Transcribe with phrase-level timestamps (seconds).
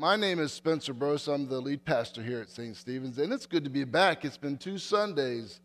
[0.00, 1.26] My name is Spencer Brose.
[1.26, 2.76] I'm the lead pastor here at St.
[2.76, 4.24] Stephen's, and it's good to be back.
[4.24, 5.58] It's been two Sundays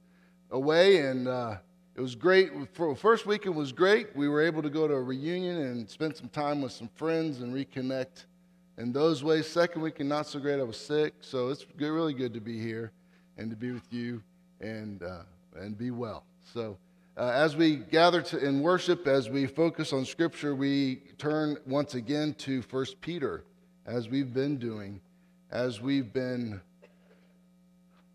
[0.50, 1.58] away, and uh,
[1.96, 2.50] it was great.
[2.74, 4.16] For first weekend was great.
[4.16, 7.42] We were able to go to a reunion and spend some time with some friends
[7.42, 8.25] and reconnect
[8.80, 9.48] in those ways.
[9.48, 10.59] Second weekend, not so great.
[10.59, 12.91] I was sick, so it's really good to be here
[13.38, 14.23] and to be with you
[14.61, 15.25] and uh,
[15.57, 16.25] and be well.
[16.55, 16.79] So.
[17.15, 21.93] Uh, as we gather to, in worship, as we focus on Scripture, we turn once
[21.93, 23.43] again to 1 Peter
[23.86, 25.02] as we've been doing,
[25.52, 26.61] as we've been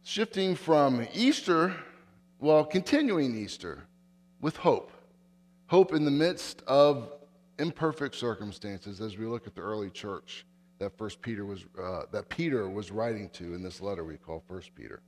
[0.02, 1.74] shifting from Easter,
[2.38, 3.84] well, continuing Easter
[4.40, 4.92] with hope.
[5.66, 7.12] Hope in the midst of
[7.58, 10.46] imperfect circumstances as we look at the early church
[10.78, 14.42] that first Peter was uh, that Peter was writing to in this letter we call
[14.46, 15.02] first Peter.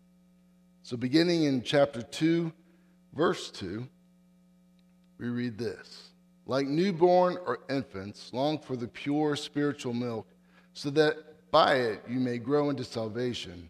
[0.83, 2.52] So beginning in chapter 2
[3.14, 3.86] verse 2
[5.19, 6.11] we read this
[6.47, 10.27] like newborn or infants long for the pure spiritual milk
[10.74, 13.69] so that by it you may grow into salvation.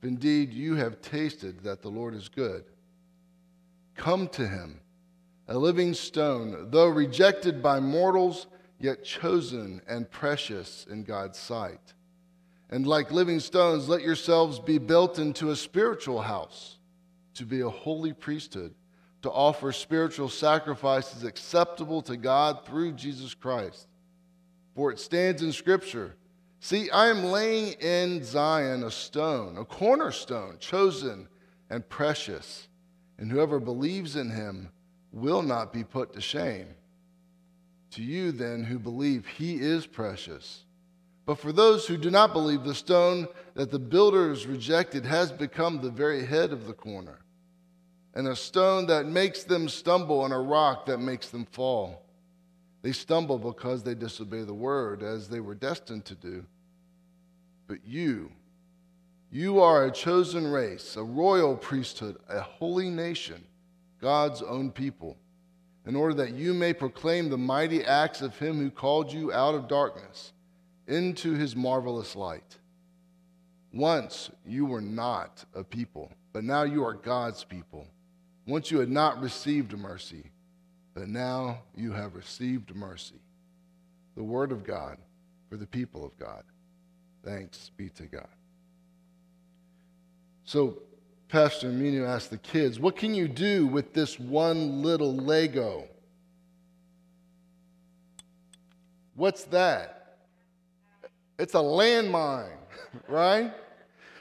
[0.00, 2.64] If indeed you have tasted that the Lord is good,
[3.96, 4.80] come to him,
[5.48, 8.46] a living stone, though rejected by mortals,
[8.78, 11.94] yet chosen and precious in God's sight.
[12.70, 16.76] And like living stones, let yourselves be built into a spiritual house,
[17.34, 18.74] to be a holy priesthood,
[19.22, 23.88] to offer spiritual sacrifices acceptable to God through Jesus Christ.
[24.76, 26.14] For it stands in Scripture.
[26.60, 31.28] See, I am laying in Zion a stone, a cornerstone, chosen
[31.70, 32.68] and precious,
[33.16, 34.70] and whoever believes in him
[35.12, 36.68] will not be put to shame.
[37.92, 40.64] To you, then, who believe, he is precious.
[41.24, 45.80] But for those who do not believe, the stone that the builders rejected has become
[45.80, 47.20] the very head of the corner,
[48.14, 52.07] and a stone that makes them stumble, and a rock that makes them fall.
[52.82, 56.46] They stumble because they disobey the word as they were destined to do.
[57.66, 58.30] But you,
[59.30, 63.44] you are a chosen race, a royal priesthood, a holy nation,
[64.00, 65.18] God's own people,
[65.86, 69.54] in order that you may proclaim the mighty acts of him who called you out
[69.54, 70.32] of darkness
[70.86, 72.58] into his marvelous light.
[73.72, 77.86] Once you were not a people, but now you are God's people.
[78.46, 80.30] Once you had not received mercy,
[80.98, 83.20] but now you have received mercy.
[84.16, 84.96] The word of God
[85.48, 86.42] for the people of God.
[87.24, 88.26] Thanks be to God.
[90.44, 90.82] So,
[91.28, 95.84] Pastor Minu asked the kids, What can you do with this one little Lego?
[99.14, 100.16] What's that?
[101.38, 102.56] It's a landmine,
[103.08, 103.52] right?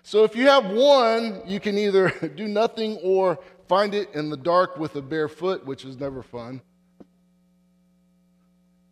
[0.03, 4.37] So if you have one, you can either do nothing or find it in the
[4.37, 6.61] dark with a bare foot, which is never fun.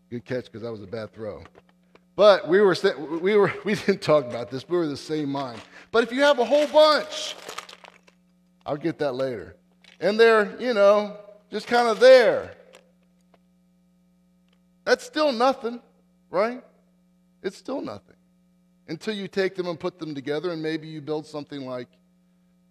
[0.10, 1.44] Good catch because that was a bad throw.
[2.16, 2.76] But we were,
[3.22, 4.68] we were, we didn't talk about this.
[4.68, 5.62] We were the same mind.
[5.92, 7.36] But if you have a whole bunch,
[8.66, 9.56] I'll get that later.
[10.00, 11.18] And they're, you know,
[11.52, 12.52] just kind of there.
[14.84, 15.82] That's still nothing,
[16.30, 16.64] right?
[17.42, 18.16] It's still nothing.
[18.88, 21.88] Until you take them and put them together, and maybe you build something like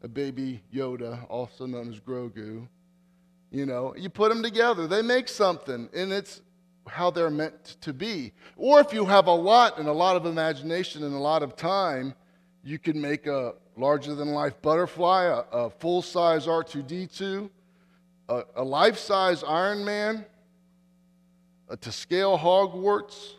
[0.03, 2.69] a baby Yoda, also known as Grogu.
[3.51, 6.41] You know, you put them together, they make something, and it's
[6.87, 8.33] how they're meant to be.
[8.57, 11.57] Or if you have a lot and a lot of imagination and a lot of
[11.57, 12.15] time,
[12.63, 17.51] you can make a larger than life butterfly, a, a full size R2D2,
[18.29, 20.25] a, a life size Iron Man,
[21.69, 23.35] a to scale Hogwarts,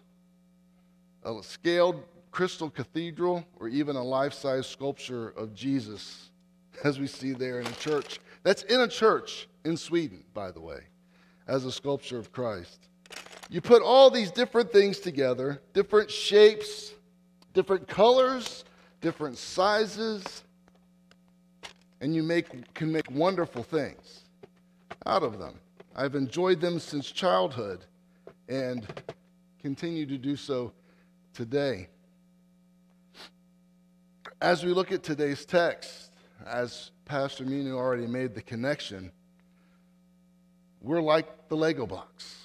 [1.24, 6.30] a scaled crystal cathedral, or even a life size sculpture of Jesus,
[6.84, 8.20] as we see there in a church.
[8.44, 10.82] That's in a church in Sweden, by the way,
[11.48, 12.90] as a sculpture of Christ.
[13.50, 16.94] You put all these different things together, different shapes,
[17.54, 18.66] different colors,
[19.02, 20.44] different sizes,
[22.02, 24.22] and you make, can make wonderful things
[25.06, 25.60] out of them.
[25.96, 27.86] I've enjoyed them since childhood
[28.50, 28.86] and
[29.62, 30.74] continue to do so
[31.34, 31.88] today.
[34.42, 36.12] As we look at today's text,
[36.46, 39.12] as Pastor Minu already made the connection,
[40.82, 42.45] we're like the Lego blocks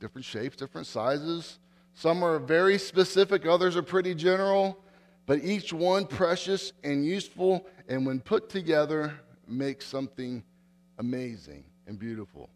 [0.00, 1.58] different shapes, different sizes.
[1.94, 4.78] Some are very specific, others are pretty general,
[5.26, 9.14] but each one precious and useful, and when put together,
[9.46, 10.42] makes something
[10.98, 12.48] amazing and beautiful.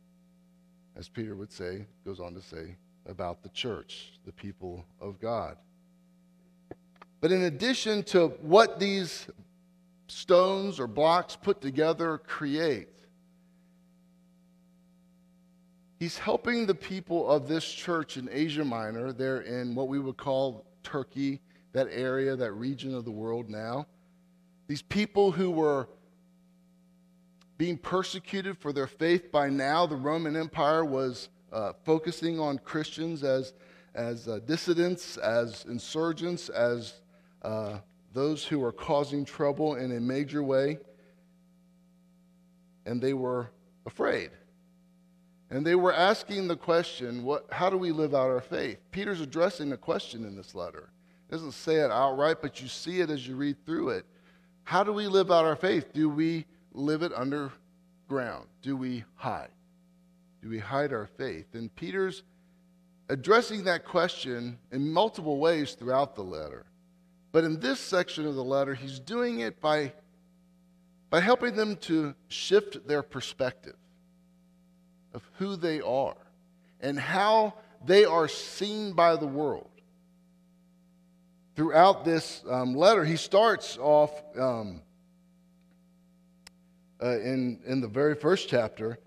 [0.96, 2.76] As Peter would say, goes on to say
[3.06, 5.56] about the church, the people of God.
[7.20, 9.26] But in addition to what these
[10.06, 12.88] stones or blocks put together create,
[16.04, 19.10] He's helping the people of this church in Asia Minor.
[19.10, 21.40] They're in what we would call Turkey,
[21.72, 23.86] that area, that region of the world now.
[24.66, 25.88] These people who were
[27.56, 33.24] being persecuted for their faith by now, the Roman Empire was uh, focusing on Christians
[33.24, 33.54] as,
[33.94, 37.00] as uh, dissidents, as insurgents, as
[37.40, 37.78] uh,
[38.12, 40.76] those who were causing trouble in a major way.
[42.84, 43.50] And they were
[43.86, 44.32] afraid.
[45.50, 48.78] And they were asking the question, what, how do we live out our faith?
[48.90, 50.90] Peter's addressing the question in this letter.
[51.30, 54.06] Doesn't say it outright, but you see it as you read through it.
[54.64, 55.92] How do we live out our faith?
[55.92, 58.46] Do we live it underground?
[58.62, 59.50] Do we hide?
[60.42, 61.46] Do we hide our faith?
[61.54, 62.22] And Peter's
[63.08, 66.66] addressing that question in multiple ways throughout the letter.
[67.32, 69.92] But in this section of the letter, he's doing it by,
[71.10, 73.76] by helping them to shift their perspective
[75.14, 76.16] of who they are
[76.80, 77.54] and how
[77.86, 79.70] they are seen by the world.
[81.56, 84.82] Throughout this um, letter, he starts off um,
[87.00, 88.98] uh, in, in the very first chapter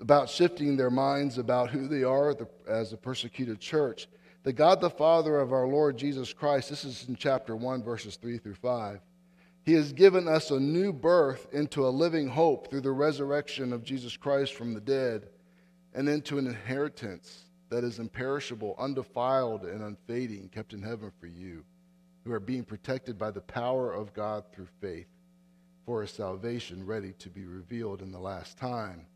[0.00, 2.34] about shifting their minds about who they are
[2.68, 4.08] as a persecuted church.
[4.42, 8.16] The God the Father of our Lord Jesus Christ, this is in chapter 1, verses
[8.16, 9.00] 3 through 5.
[9.64, 13.84] He has given us a new birth into a living hope through the resurrection of
[13.84, 15.28] Jesus Christ from the dead
[15.94, 21.64] and into an inheritance that is imperishable, undefiled, and unfading, kept in heaven for you,
[22.24, 25.08] who are being protected by the power of God through faith
[25.84, 29.06] for a salvation ready to be revealed in the last time.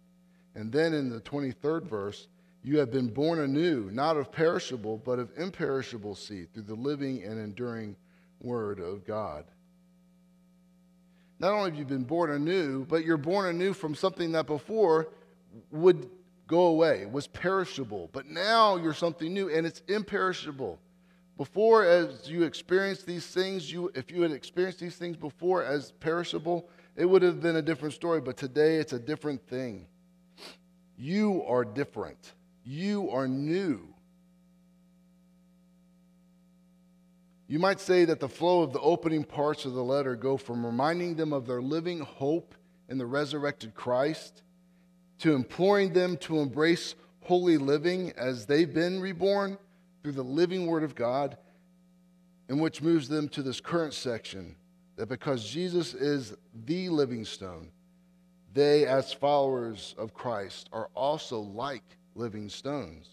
[0.55, 2.29] And then in the 23rd verse,
[2.63, 7.23] you have been born anew, not of perishable, but of imperishable seed, through the living
[7.23, 7.95] and enduring
[8.41, 9.45] word of God.
[11.39, 15.09] Not only have you been born anew, but you're born anew from something that before
[15.71, 16.09] would
[16.47, 18.11] go away, was perishable.
[18.13, 20.79] But now you're something new and it's imperishable.
[21.37, 25.93] Before, as you experienced these things, you, if you had experienced these things before as
[25.93, 28.21] perishable, it would have been a different story.
[28.21, 29.87] But today it's a different thing.
[30.97, 32.33] You are different,
[32.65, 33.93] you are new.
[37.49, 40.67] You might say that the flow of the opening parts of the letter go from
[40.67, 42.57] reminding them of their living hope
[42.89, 44.43] in the resurrected Christ
[45.19, 49.59] to imploring them to embrace holy living as they've been reborn
[50.03, 51.37] through the living Word of God,
[52.49, 54.55] and which moves them to this current section
[54.97, 56.35] that because Jesus is
[56.65, 57.71] the living stone,
[58.55, 61.83] they, as followers of Christ, are also like
[62.15, 63.09] living stones.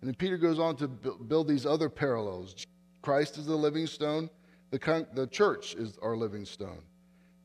[0.00, 2.66] And then Peter goes on to build these other parallels.
[3.00, 4.28] Christ is the living stone,
[4.70, 6.82] the, the church is our living stone.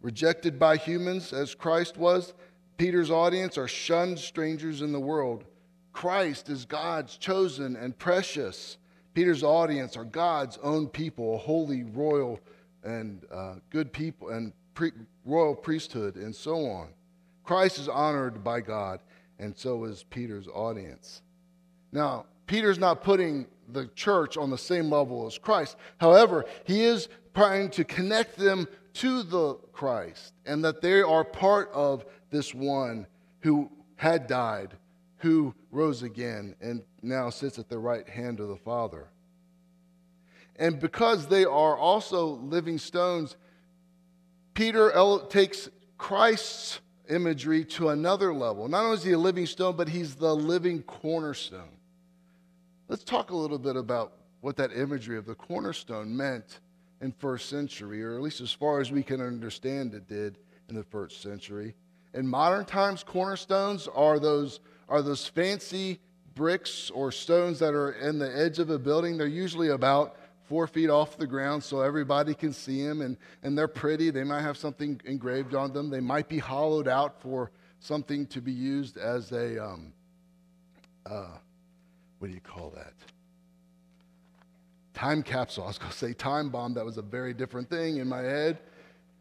[0.02, 2.34] Rejected by humans as Christ was,
[2.78, 5.44] Peter's audience are shunned strangers in the world.
[5.92, 8.78] Christ is God's chosen and precious.
[9.14, 12.40] Peter's audience are God's own people, a holy, royal,
[12.84, 14.92] and uh, good people, and pre-
[15.24, 16.90] royal priesthood, and so on.
[17.44, 19.02] Christ is honored by God,
[19.38, 21.22] and so is Peter's audience.
[21.92, 25.78] Now, Peter's not putting the church on the same level as Christ.
[25.98, 31.72] However, he is trying to connect them to the Christ and that they are part
[31.74, 33.08] of this one
[33.40, 34.76] who had died,
[35.18, 39.08] who rose again, and now sits at the right hand of the Father.
[40.58, 43.38] And because they are also living stones,
[44.54, 44.92] Peter
[45.30, 48.68] takes Christ's imagery to another level.
[48.68, 51.78] Not only is he a living stone, but he's the living cornerstone.
[52.88, 56.60] Let's talk a little bit about what that imagery of the cornerstone meant
[57.02, 60.38] in first century, or at least as far as we can understand it did
[60.70, 61.76] in the first century.
[62.14, 66.00] In modern times, cornerstones are those, are those fancy
[66.36, 69.18] bricks or stones that are in the edge of a building.
[69.18, 73.58] They're usually about four feet off the ground so everybody can see them, and, and
[73.58, 74.12] they're pretty.
[74.12, 75.90] They might have something engraved on them.
[75.90, 79.94] They might be hollowed out for something to be used as a, um,
[81.06, 81.38] uh,
[82.20, 82.94] what do you call that?
[84.94, 85.64] Time capsule.
[85.64, 86.76] I was going to say time bomb.
[86.76, 88.60] That was a very different thing in my head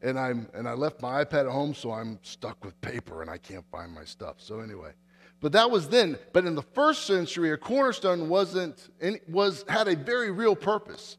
[0.03, 3.31] and I'm and I left my iPad at home, so I'm stuck with paper and
[3.31, 4.37] I can't find my stuff.
[4.39, 4.93] So anyway,
[5.41, 6.19] but that was then.
[6.33, 8.91] But in the first century, a cornerstone wasn't
[9.29, 11.17] was had a very real purpose,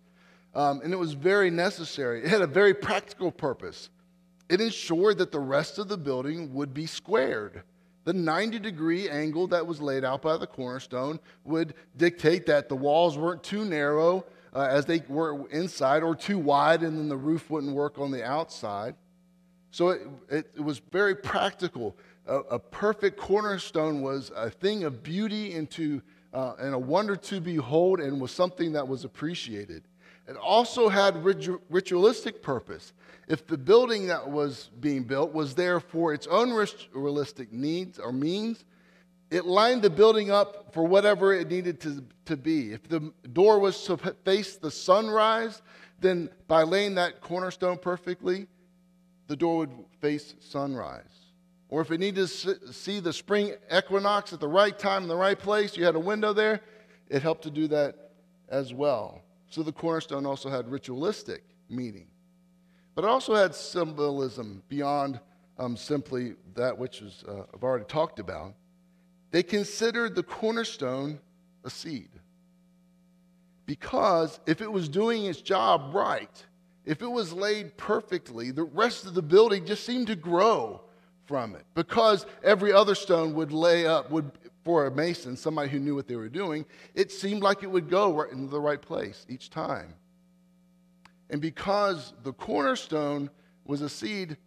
[0.54, 2.24] um, and it was very necessary.
[2.24, 3.90] It had a very practical purpose.
[4.50, 7.64] It ensured that the rest of the building would be squared.
[8.04, 12.76] The 90 degree angle that was laid out by the cornerstone would dictate that the
[12.76, 17.18] walls weren't too narrow uh, as they were inside or too wide, and then the
[17.18, 18.96] roof wouldn't work on the outside.
[19.72, 21.98] So it, it, it was very practical.
[22.28, 26.02] A, a, perfect cornerstone was a thing of beauty into,
[26.34, 29.84] uh, and a wonder to behold, and was something that was appreciated.
[30.28, 32.94] It also had ritualistic purpose.
[33.28, 38.14] If the building that was being built was there for its own ritualistic needs or
[38.14, 38.64] means,
[39.34, 42.72] it lined the building up for whatever it needed to, to be.
[42.72, 45.62] If the door was to face the sunrise,
[46.00, 48.46] then by laying that cornerstone perfectly,
[49.28, 51.32] the door would face sunrise.
[51.70, 55.16] Or if it needed to see the spring equinox at the right time in the
[55.16, 56.62] right place, you had a window there,
[57.10, 58.12] it helped to do that
[58.50, 59.24] as well.
[59.50, 62.08] So the cornerstone also had ritualistic meaning.
[62.94, 65.20] But it also had symbolism beyond
[65.58, 68.54] um, simply that which is, uh, I've already talked about.
[69.34, 71.20] They considered the cornerstone
[71.64, 72.10] a seed.
[73.66, 76.46] Because if it was doing its job right,
[76.86, 80.82] if it was laid perfectly, the rest of the building just seemed to grow
[81.26, 81.66] from it.
[81.74, 84.32] Because every other stone would lay up, would
[84.64, 86.64] for a mason, somebody who knew what they were doing,
[86.94, 89.96] it seemed like it would go right into the right place each time.
[91.32, 93.32] And because the cornerstone
[93.66, 94.38] was a seed,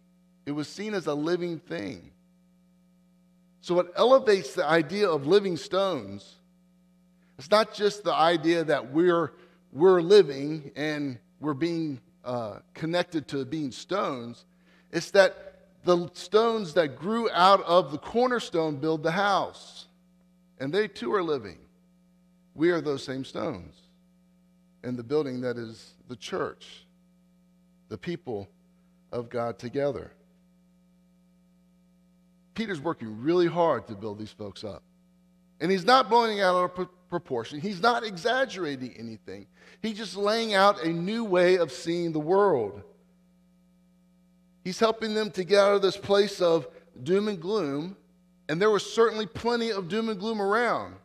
[0.45, 2.11] it was seen as a living thing.
[3.61, 6.35] So it elevates the idea of living stones.
[7.37, 9.33] It's not just the idea that we're,
[9.71, 14.45] we're living and we're being uh, connected to being stones,
[14.91, 15.47] it's that
[15.83, 19.87] the stones that grew out of the cornerstone build the house
[20.59, 21.57] and they too are living.
[22.55, 23.75] We are those same stones
[24.83, 26.85] in the building that is the church,
[27.89, 28.49] the people
[29.11, 30.11] of God together.
[32.57, 34.81] Peter's working really hard to build these folks up.
[35.61, 37.61] And he's not blowing out of proportion.
[37.61, 39.45] He's not exaggerating anything.
[39.79, 42.81] He's just laying out a new way of seeing the world.
[44.63, 46.67] He's helping them to get out of this place of
[47.03, 47.95] doom and gloom
[48.49, 50.95] and there was certainly plenty of doom and gloom around.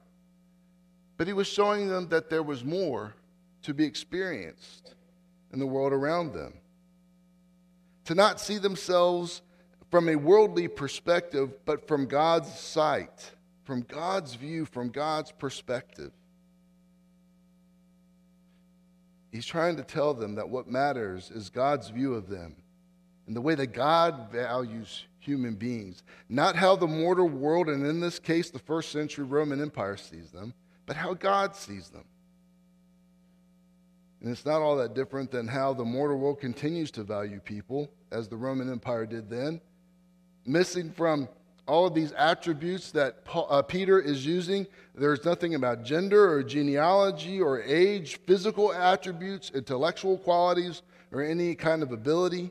[1.19, 3.15] But he was showing them that there was more
[3.63, 4.95] to be experienced
[5.53, 6.55] in the world around them.
[8.07, 9.43] To not see themselves
[9.93, 13.33] from a worldly perspective, but from God's sight,
[13.65, 16.13] from God's view, from God's perspective.
[19.31, 22.57] He's trying to tell them that what matters is God's view of them
[23.27, 26.03] and the way that God values human beings.
[26.27, 30.31] Not how the mortal world, and in this case, the first century Roman Empire sees
[30.31, 30.55] them,
[30.87, 32.05] but how God sees them.
[34.23, 37.91] And it's not all that different than how the mortal world continues to value people,
[38.11, 39.61] as the Roman Empire did then.
[40.45, 41.29] Missing from
[41.67, 46.43] all of these attributes that Paul, uh, Peter is using, there's nothing about gender or
[46.43, 50.83] genealogy or age, physical attributes, intellectual qualities,
[51.13, 52.51] or any kind of ability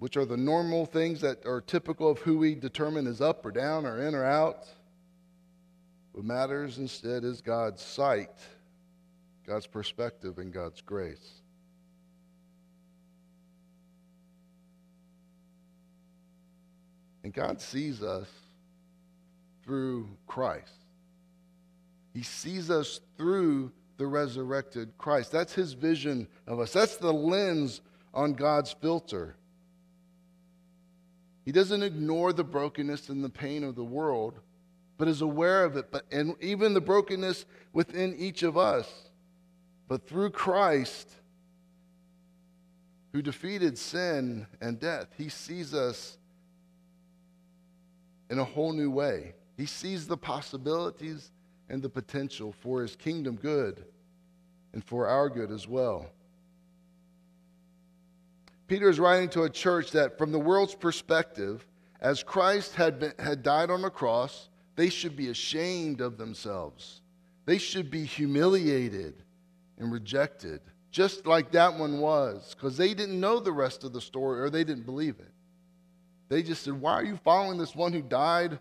[0.00, 3.50] which are the normal things that are typical of who we determine is up or
[3.50, 4.66] down or in or out.
[6.12, 8.32] What matters instead is God's sight,
[9.46, 11.39] God's perspective, and God's grace.
[17.22, 18.28] And God sees us
[19.64, 20.72] through Christ.
[22.14, 25.30] He sees us through the resurrected Christ.
[25.30, 26.72] That's his vision of us.
[26.72, 27.82] That's the lens
[28.14, 29.36] on God's filter.
[31.44, 34.40] He doesn't ignore the brokenness and the pain of the world,
[34.98, 38.88] but is aware of it, but, and even the brokenness within each of us.
[39.88, 41.10] But through Christ,
[43.12, 46.18] who defeated sin and death, he sees us
[48.30, 49.34] in a whole new way.
[49.56, 51.32] He sees the possibilities
[51.68, 53.84] and the potential for his kingdom good
[54.72, 56.06] and for our good as well.
[58.68, 61.66] Peter is writing to a church that, from the world's perspective,
[62.00, 67.02] as Christ had, been, had died on the cross, they should be ashamed of themselves.
[67.46, 69.24] They should be humiliated
[69.76, 70.60] and rejected,
[70.92, 74.50] just like that one was, because they didn't know the rest of the story or
[74.50, 75.29] they didn't believe it.
[76.30, 78.58] They just said, Why are you following this one who died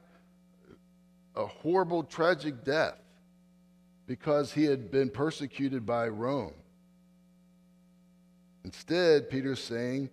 [1.35, 2.99] a horrible, tragic death
[4.07, 6.55] because he had been persecuted by Rome?
[8.65, 10.09] Instead, Peter's saying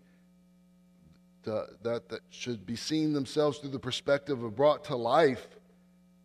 [1.45, 5.49] that, that should be seen themselves through the perspective of brought to life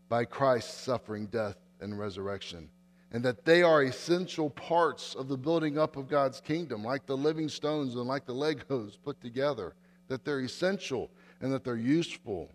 [0.09, 2.69] by Christ's suffering, death, and resurrection.
[3.13, 7.15] And that they are essential parts of the building up of God's kingdom, like the
[7.15, 9.73] living stones and like the Legos put together.
[10.07, 11.09] That they're essential
[11.41, 12.51] and that they're useful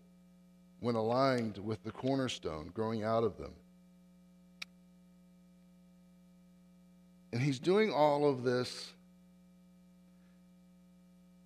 [0.80, 3.52] when aligned with the cornerstone growing out of them.
[7.32, 8.92] And he's doing all of this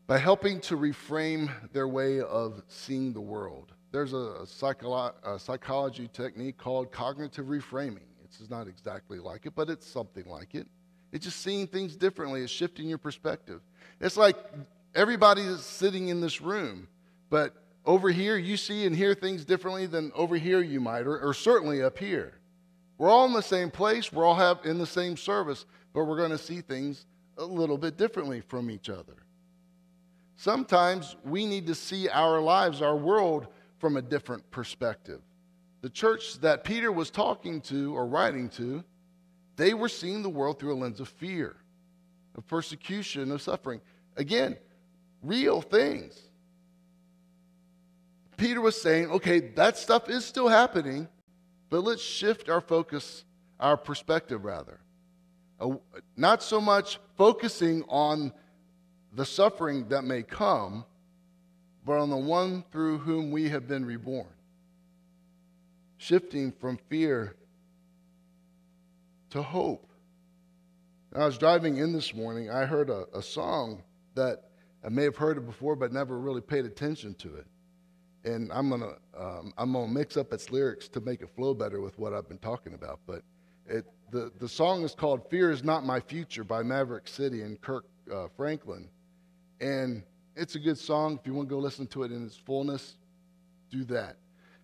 [0.07, 3.73] by helping to reframe their way of seeing the world.
[3.93, 8.07] There's a, psycholo- a psychology technique called cognitive reframing.
[8.25, 10.69] It's not exactly like it, but it's something like it.
[11.13, 13.61] It's just seeing things differently, it's shifting your perspective.
[14.01, 14.37] It's like
[14.95, 16.87] everybody is sitting in this room,
[17.31, 17.55] but
[17.87, 21.33] over here you see and hear things differently than over here you might, or, or
[21.33, 22.35] certainly up here.
[22.99, 26.19] We're all in the same place, we're all have in the same service, but we're
[26.19, 27.07] going to see things
[27.39, 29.17] a little bit differently from each other.
[30.37, 33.47] Sometimes we need to see our lives, our world,
[33.79, 35.21] from a different perspective.
[35.81, 38.85] The church that Peter was talking to or writing to,
[39.57, 41.57] they were seeing the world through a lens of fear,
[42.37, 43.81] of persecution, of suffering.
[44.17, 44.57] Again,
[45.23, 46.19] real things.
[48.41, 51.07] Peter was saying, okay, that stuff is still happening,
[51.69, 53.27] but let's shift our focus,
[53.61, 54.81] our perspective rather.
[56.17, 58.33] Not so much focusing on
[59.13, 60.87] the suffering that may come,
[61.85, 64.33] but on the one through whom we have been reborn.
[65.99, 67.37] Shifting from fear
[69.29, 69.87] to hope.
[71.15, 73.83] I was driving in this morning, I heard a, a song
[74.15, 74.45] that
[74.83, 77.47] I may have heard it before, but never really paid attention to it.
[78.25, 81.81] And I'm gonna um, I'm gonna mix up its lyrics to make it flow better
[81.81, 83.01] with what I've been talking about.
[83.07, 83.23] But
[83.67, 87.61] it, the the song is called "Fear Is Not My Future" by Maverick City and
[87.61, 88.89] Kirk uh, Franklin,
[89.61, 90.03] and
[90.37, 91.19] it's a good song.
[91.21, 92.97] If you want to go listen to it in its fullness,
[93.71, 94.17] do that.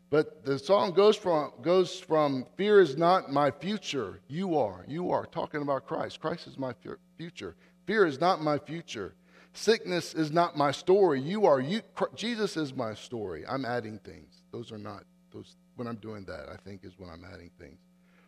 [0.09, 4.21] But the song goes from, goes from fear is not my future.
[4.29, 4.85] You are.
[4.87, 5.27] You are.
[5.27, 6.21] Talking about Christ.
[6.21, 6.73] Christ is my
[7.19, 7.57] future.
[7.87, 9.15] Fear is not my future.
[9.57, 11.19] Sickness is not my story.
[11.19, 11.61] You are.
[11.61, 11.81] You,
[12.15, 13.45] Jesus is my story.
[13.49, 14.43] I'm adding things.
[14.53, 17.79] Those are not, those, when I'm doing that, I think is when I'm adding things.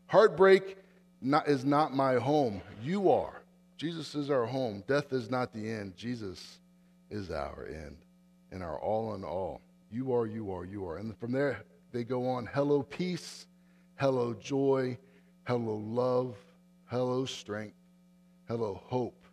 [0.07, 0.79] Heartbreak
[1.21, 2.63] not, is not my home.
[2.83, 3.43] You are.
[3.77, 4.83] Jesus is our home.
[4.89, 5.97] Death is not the end.
[5.97, 6.61] Jesus
[7.11, 7.99] is our end
[8.51, 9.61] and our all in all.
[9.93, 10.97] You are, you are, you are.
[10.97, 13.47] And from there, they go on hello, peace,
[13.97, 14.97] hello, joy,
[15.47, 16.37] hello, love,
[16.87, 17.77] hello, strength,
[18.49, 19.27] hello, hope.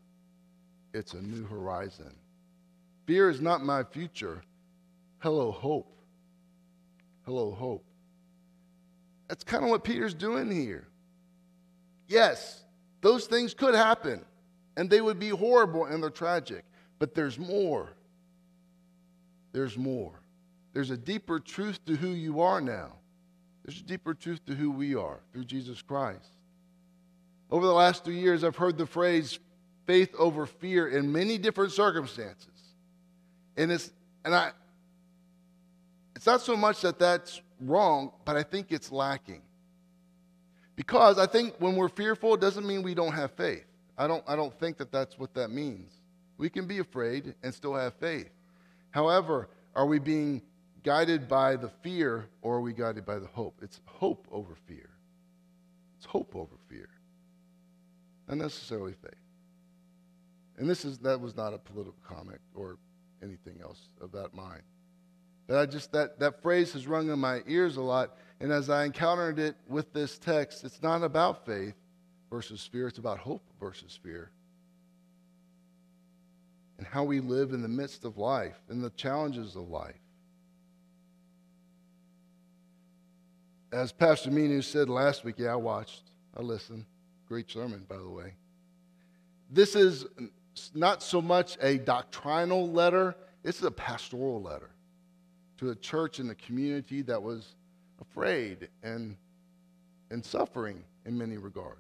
[0.96, 2.16] It's a new horizon.
[3.06, 4.42] Fear is not my future.
[5.20, 5.92] Hello, hope.
[7.26, 7.84] Hello, hope.
[9.28, 10.88] That's kind of what Peter's doing here.
[12.08, 12.64] Yes,
[13.02, 14.24] those things could happen
[14.78, 16.64] and they would be horrible and they're tragic.
[16.98, 17.90] But there's more.
[19.52, 20.22] There's more.
[20.72, 22.94] There's a deeper truth to who you are now.
[23.66, 26.38] There's a deeper truth to who we are through Jesus Christ.
[27.52, 29.40] Over the last three years, I've heard the phrase
[29.86, 32.48] faith over fear in many different circumstances.
[33.58, 33.92] And it's,
[34.24, 34.52] and I,
[36.16, 39.42] it's not so much that that's wrong, but I think it's lacking.
[40.76, 43.66] Because I think when we're fearful, it doesn't mean we don't have faith.
[43.98, 45.92] I don't, I don't think that that's what that means.
[46.38, 48.30] We can be afraid and still have faith.
[48.92, 50.42] However, are we being
[50.84, 53.60] guided by the fear or are we guided by the hope?
[53.62, 54.90] It's hope over fear.
[55.98, 56.90] It's hope over fear,
[58.28, 59.25] not necessarily faith.
[60.58, 62.78] And this is that was not a political comment or
[63.22, 64.62] anything else of that mind.
[65.48, 68.18] But I just that that phrase has rung in my ears a lot.
[68.40, 71.76] And as I encountered it with this text, it's not about faith
[72.30, 74.32] versus fear, it's about hope versus fear.
[76.78, 79.96] And how we live in the midst of life and the challenges of life.
[83.72, 86.04] As Pastor Minu said last week, yeah, I watched,
[86.36, 86.86] I listened.
[87.28, 88.34] Great sermon, by the way.
[89.50, 90.06] This is
[90.74, 94.70] not so much a doctrinal letter, it's a pastoral letter
[95.58, 97.56] to a church in a community that was
[98.02, 99.16] afraid and,
[100.10, 101.80] and suffering in many regards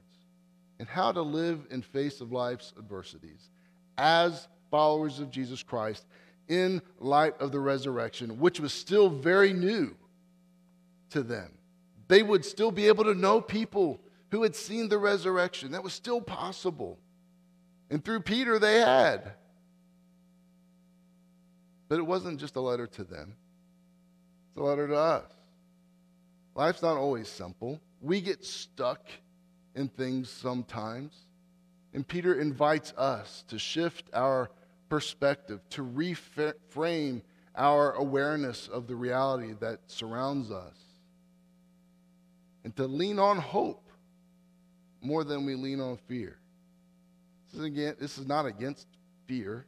[0.79, 3.49] and how to live in face of life's adversities
[3.97, 6.05] as followers of Jesus Christ
[6.47, 9.95] in light of the resurrection, which was still very new
[11.09, 11.51] to them.
[12.07, 13.99] They would still be able to know people
[14.31, 15.71] who had seen the resurrection.
[15.71, 16.99] That was still possible.
[17.89, 19.33] And through Peter, they had.
[21.87, 23.35] But it wasn't just a letter to them,
[24.49, 25.31] it's a letter to us.
[26.55, 27.81] Life's not always simple.
[28.01, 29.01] We get stuck
[29.75, 31.13] in things sometimes.
[31.93, 34.49] And Peter invites us to shift our
[34.89, 37.21] perspective, to reframe
[37.55, 40.77] our awareness of the reality that surrounds us,
[42.63, 43.89] and to lean on hope
[45.01, 46.37] more than we lean on fear.
[47.55, 48.87] This is, again, this is not against
[49.27, 49.65] fear.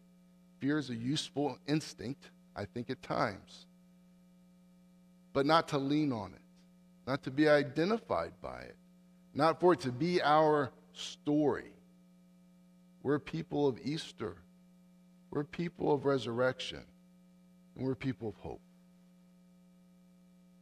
[0.60, 3.66] Fear is a useful instinct, I think, at times,
[5.34, 6.42] but not to lean on it,
[7.06, 8.76] not to be identified by it
[9.38, 11.72] not for it to be our story.
[13.04, 14.36] We're people of Easter.
[15.30, 16.84] We're people of resurrection.
[17.76, 18.62] And we're people of hope.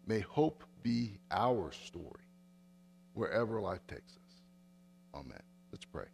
[0.05, 2.27] May hope be our story
[3.13, 4.41] wherever life takes us.
[5.15, 5.41] Amen.
[5.71, 6.05] Let's pray.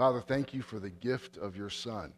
[0.00, 2.14] Father, thank you for the gift of your Son.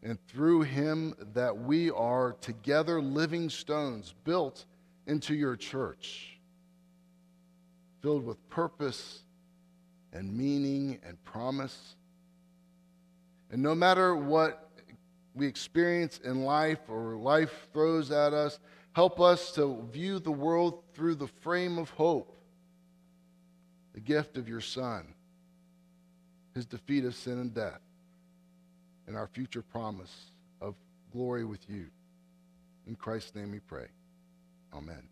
[0.00, 4.64] And through him, that we are together living stones built
[5.08, 6.38] into your church,
[8.00, 9.24] filled with purpose
[10.12, 11.96] and meaning and promise.
[13.50, 14.70] And no matter what
[15.34, 18.60] we experience in life or life throws at us,
[18.92, 22.36] help us to view the world through the frame of hope,
[23.94, 25.14] the gift of your Son,
[26.58, 27.78] his defeat of sin and death,
[29.06, 30.74] and our future promise of
[31.12, 31.86] glory with you.
[32.88, 33.86] In Christ's name we pray.
[34.74, 35.02] Amen.